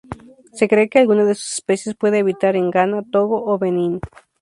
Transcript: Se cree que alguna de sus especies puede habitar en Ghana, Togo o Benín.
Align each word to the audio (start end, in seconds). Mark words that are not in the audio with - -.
Se 0.53 0.67
cree 0.67 0.89
que 0.89 0.97
alguna 0.97 1.25
de 1.25 1.35
sus 1.35 1.53
especies 1.59 1.95
puede 1.95 2.21
habitar 2.21 2.55
en 2.55 2.71
Ghana, 2.71 3.03
Togo 3.11 3.45
o 3.45 3.59
Benín. 3.59 3.99